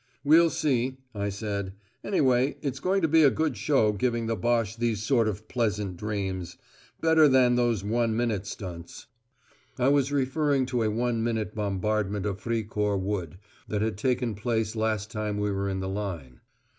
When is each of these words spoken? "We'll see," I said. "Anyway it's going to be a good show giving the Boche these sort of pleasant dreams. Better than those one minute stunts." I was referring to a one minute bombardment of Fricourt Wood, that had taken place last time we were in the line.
"We'll 0.23 0.49
see," 0.49 0.97
I 1.13 1.29
said. 1.29 1.73
"Anyway 2.03 2.57
it's 2.63 2.79
going 2.79 3.03
to 3.03 3.07
be 3.07 3.21
a 3.21 3.29
good 3.29 3.55
show 3.55 3.91
giving 3.91 4.25
the 4.25 4.35
Boche 4.35 4.75
these 4.77 5.03
sort 5.03 5.27
of 5.27 5.47
pleasant 5.47 5.95
dreams. 5.95 6.57
Better 7.01 7.27
than 7.27 7.53
those 7.53 7.83
one 7.83 8.15
minute 8.17 8.47
stunts." 8.47 9.05
I 9.77 9.89
was 9.89 10.11
referring 10.11 10.65
to 10.65 10.81
a 10.81 10.89
one 10.89 11.23
minute 11.23 11.53
bombardment 11.53 12.25
of 12.25 12.41
Fricourt 12.41 12.99
Wood, 12.99 13.37
that 13.67 13.83
had 13.83 13.95
taken 13.95 14.33
place 14.33 14.75
last 14.75 15.11
time 15.11 15.37
we 15.37 15.51
were 15.51 15.69
in 15.69 15.81
the 15.81 15.87
line. 15.89 16.39